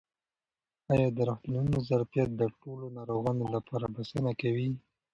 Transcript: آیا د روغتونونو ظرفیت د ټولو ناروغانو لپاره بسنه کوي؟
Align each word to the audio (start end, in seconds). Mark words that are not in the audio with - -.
آیا 0.93 1.07
د 1.13 1.19
روغتونونو 1.29 1.75
ظرفیت 1.89 2.29
د 2.35 2.41
ټولو 2.61 2.85
ناروغانو 2.97 3.45
لپاره 3.55 3.85
بسنه 3.95 4.31
کوي؟ 4.41 4.69